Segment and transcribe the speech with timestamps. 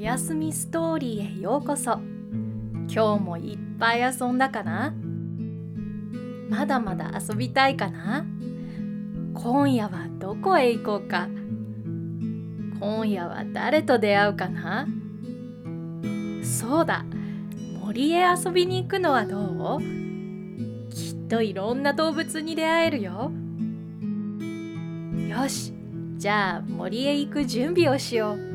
[0.00, 2.00] やすみストーリーへようこそ。
[2.88, 4.94] 今日もいっぱい遊んだかな？
[6.48, 8.24] まだまだ遊びたいかな？
[9.34, 11.28] 今夜はどこへ行こうか？
[12.80, 14.88] 今夜は誰と出会うかな？
[16.42, 17.04] そうだ
[17.84, 19.80] 森へ遊びに行くのはどう？
[20.88, 23.30] きっといろんな動物に出会えるよ。
[25.28, 25.74] よし
[26.16, 28.49] じゃあ森へ行く準備をしよう。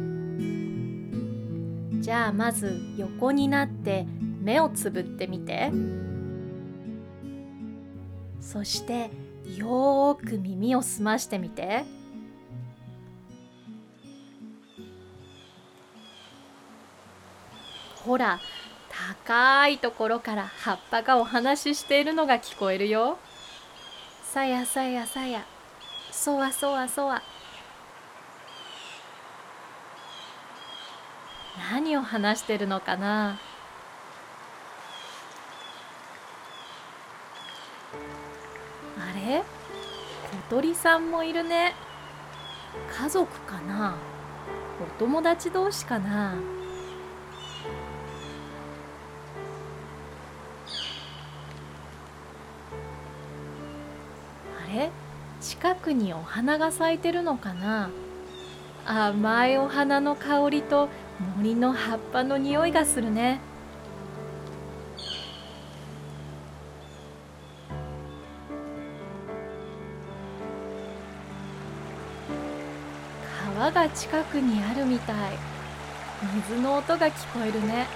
[2.06, 4.06] じゃあまず横になって
[4.40, 5.72] 目をつぶってみて。
[8.40, 9.10] そして
[9.58, 11.84] よーく耳を澄ましてみて。
[18.04, 18.40] ほら
[19.26, 23.18] 高いところから葉っぱがお話ししているのが聞こえるよ。
[24.32, 25.44] さやさやさや。
[26.12, 27.24] そわそわそわ
[31.58, 33.38] 何を話してるのかな？
[38.98, 39.44] あれ？
[40.50, 41.74] 小鳥さんもいるね。
[42.92, 43.96] 家族かな？
[44.82, 46.34] お友達同士かな？
[46.34, 46.36] あ
[54.74, 54.92] れ？
[55.42, 57.90] 近くにお花が咲いてるのかな？
[58.86, 60.90] 甘いお花の香りと
[61.38, 63.40] 森の葉っぱの匂いがするね。
[73.56, 75.16] 川が近くにあるみたい。
[76.50, 77.88] 水の音が聞こえるね。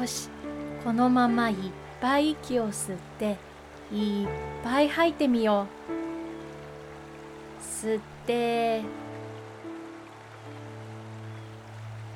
[0.00, 0.28] よし
[0.84, 1.56] このままいっ
[2.00, 3.47] ぱい息を吸って
[3.92, 4.28] いっ
[4.62, 7.62] ぱい吐いてみよう。
[7.62, 8.82] 吸って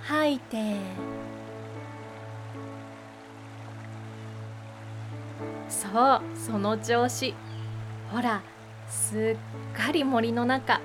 [0.02, 0.76] 吐いて。
[5.68, 7.34] そうその調子。
[8.10, 8.42] ほら
[8.88, 9.36] す
[9.74, 10.80] っかり森の中。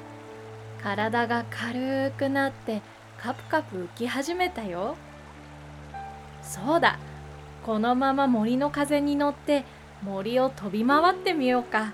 [0.81, 2.81] 体が軽くなって
[3.18, 4.96] カプカプ浮き始めたよ。
[6.42, 6.98] そうだ。
[7.66, 9.66] このまま森の風に乗って
[10.03, 11.94] 森を飛び回ってみようか。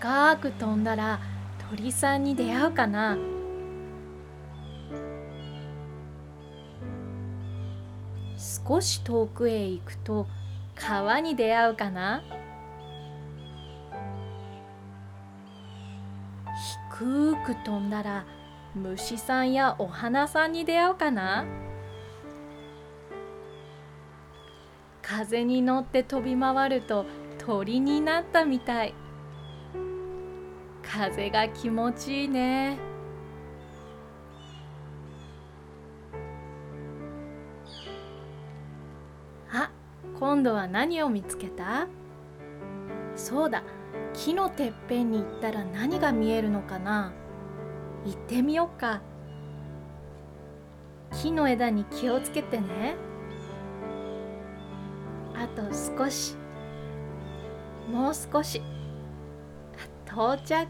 [0.00, 1.20] 高く飛んだら
[1.70, 3.16] 鳥さんに出会うかな。
[8.68, 10.26] 少し遠くへ行くと
[10.74, 12.22] 川に出会うかな。
[16.98, 18.24] 低く飛んだら
[18.74, 21.44] 虫さんやお花さんに出会うかな。
[25.10, 27.04] 風に乗って飛び回ると
[27.38, 28.94] 鳥になったみたい。
[30.82, 32.78] 風が気持ちいいね。
[39.52, 39.72] あ
[40.20, 41.88] 今度は何を見つけた？
[43.16, 43.64] そうだ。
[44.12, 47.12] 木のてっぺんに行ったら何が見えるのかな？
[48.06, 49.02] 行ってみようか。
[51.20, 52.94] 木の枝に気をつけてね。
[55.40, 56.36] あと少し。
[57.90, 58.60] もう少し。
[60.06, 60.66] 到着。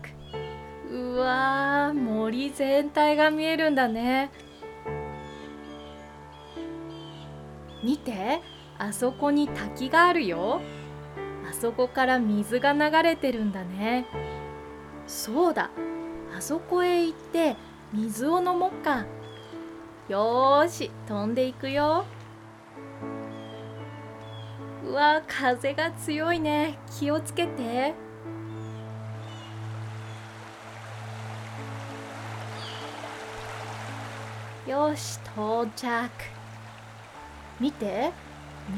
[0.89, 4.31] うわー森全体が見えるんだね。
[7.83, 8.41] 見て。
[8.79, 10.61] あそこに滝があるよ。
[11.51, 14.07] あそこから水が流れてるんだね。
[15.07, 15.71] そうだ。
[16.35, 17.57] あそこへ行って
[17.93, 19.05] 水を飲もうか。
[20.09, 22.05] よーし飛んでいくよ。
[24.91, 26.77] うわ風が強いね。
[26.99, 27.95] 気をつけて。
[34.67, 36.11] よし到着。
[37.61, 38.11] 見て。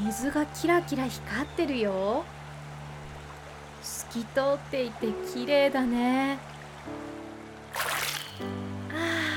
[0.04, 2.24] 水がキラキラ光ってるよ。
[3.82, 6.36] 透き通っていて綺麗だね。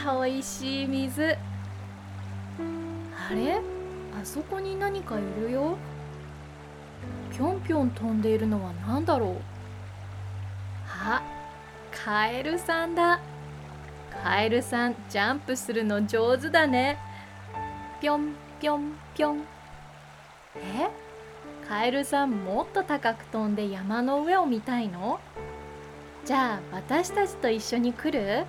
[0.05, 1.37] あおいしい水。
[3.29, 3.61] あれ？
[4.21, 5.77] あそこに何かいるよ。
[7.31, 9.35] ぴょんぴょん飛んでいるのは何だろう？
[10.87, 11.21] あ
[11.91, 13.19] カエルさんだ。
[14.23, 16.97] カエルさんジャンプするの上手だね。
[17.99, 19.41] ぴょんぴょんぴょん
[20.55, 20.89] え？
[21.67, 25.19] カエルさんもっと高く飛んで山の上を見たいの？
[26.25, 28.45] じゃあ私たちと一緒に来る？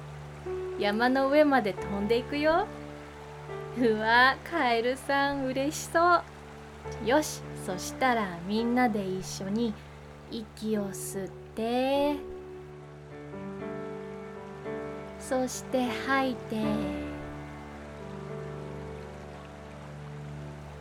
[0.79, 2.67] 山の上まで飛んでいくよ。
[3.79, 6.23] うわカエルさん嬉しそう。
[7.05, 9.75] よしそしたらみんなで一緒に
[10.31, 12.15] 息を吸って
[15.19, 16.63] そして吐いて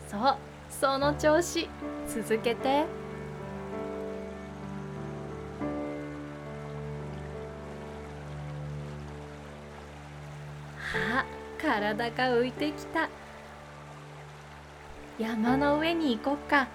[0.07, 0.37] そう
[0.69, 1.67] その調子
[2.07, 2.85] 続けて。
[10.93, 11.25] あ
[11.59, 13.09] 体が浮いてきた。
[15.17, 16.67] 山の上に行こっか。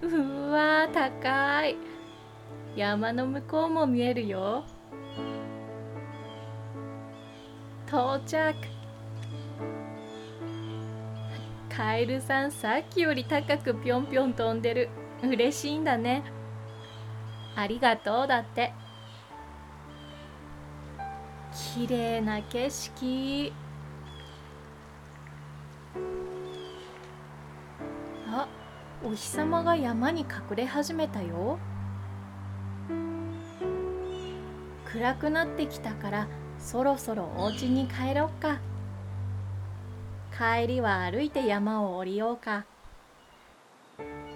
[0.00, 1.76] うわ高い。
[2.76, 4.64] 山の向こうも見えるよ。
[7.88, 8.54] 到着。
[11.68, 14.88] カエルさんさっきより高くぴょんぴょん飛んでる。
[15.24, 16.22] 嬉しいんだね。
[17.56, 18.72] ありがとうだって。
[21.74, 23.52] 綺麗な景色。
[28.28, 28.46] あ
[29.04, 31.58] お日様が山に隠れ始めたよ。
[34.84, 38.58] 暗くなってきたからそろそろお家に帰ろっか。
[40.36, 42.64] 帰りは歩いて山を降りようか。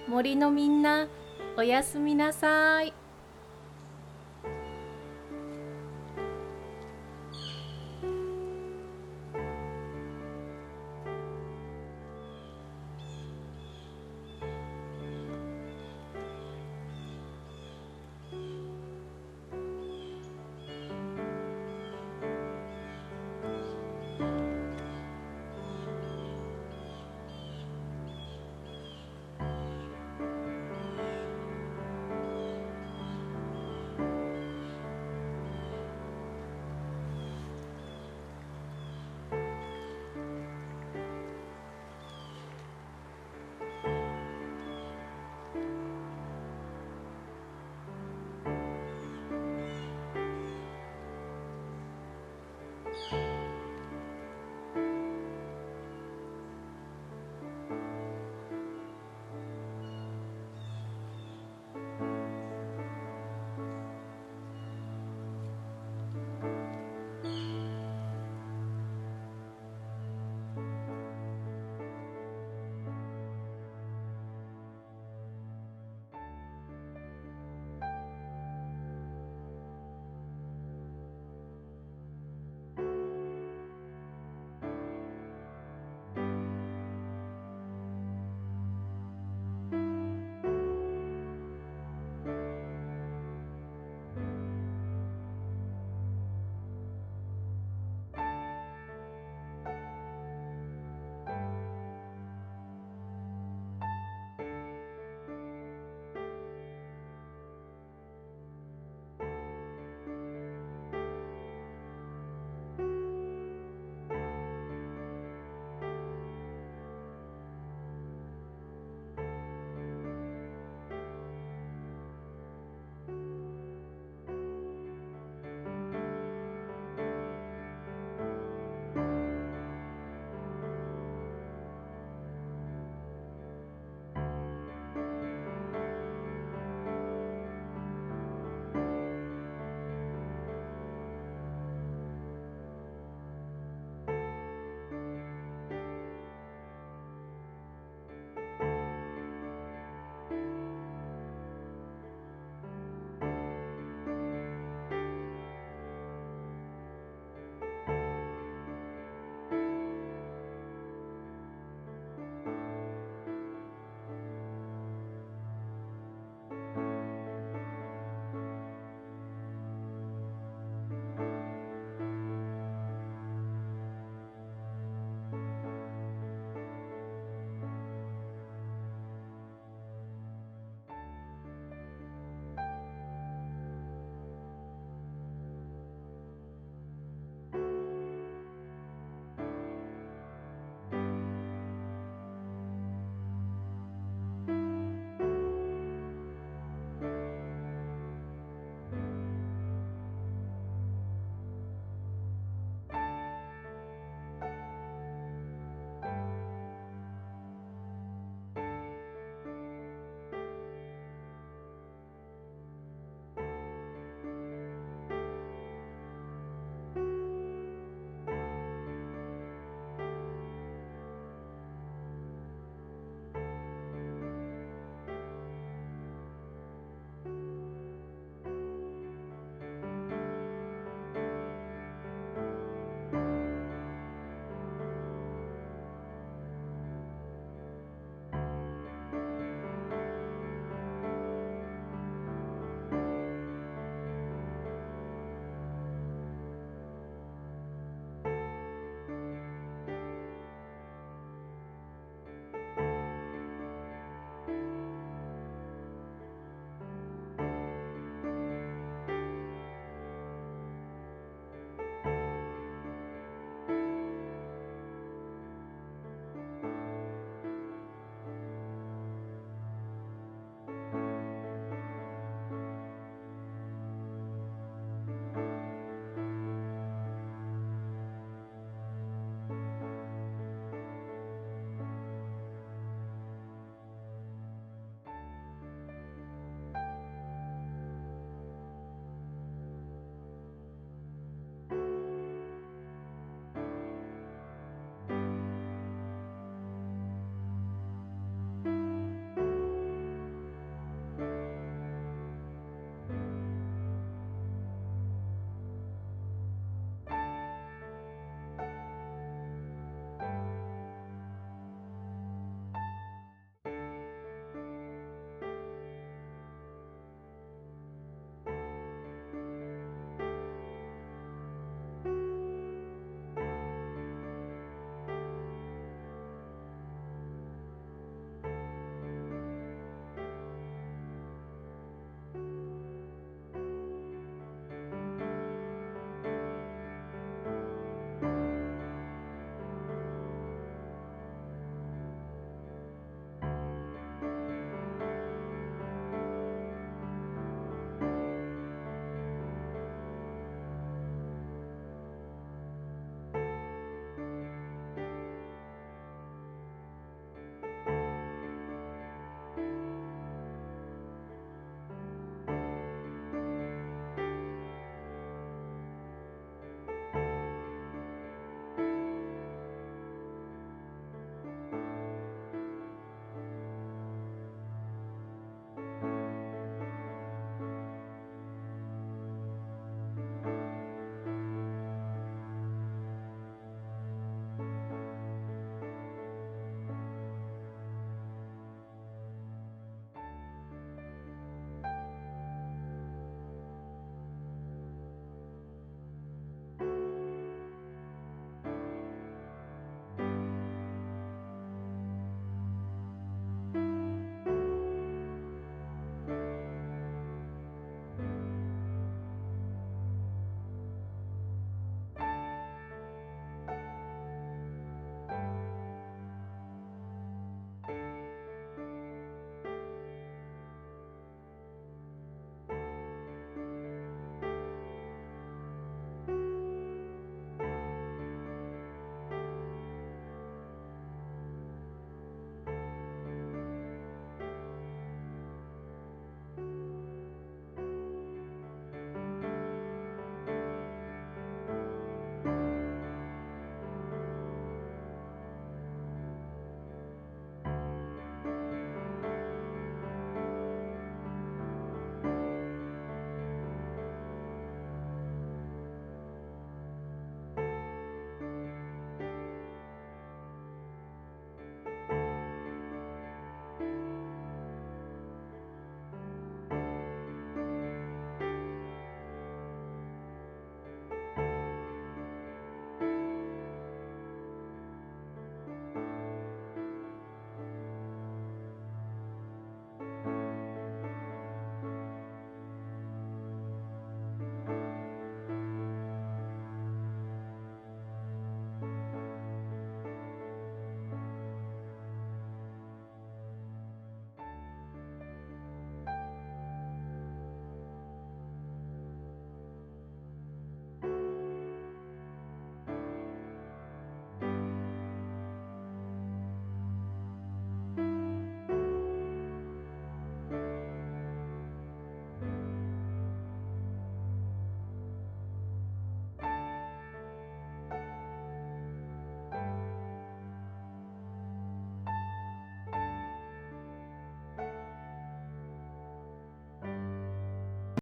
[0.08, 1.06] 森のみんな
[1.56, 2.93] おやすみなさい。